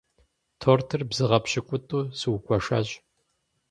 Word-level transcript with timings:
Тортыр 0.59 1.01
бзыгъэ 1.09 1.39
пщыкӏутӏу 1.43 2.01
сыугуэшащ. 2.19 2.87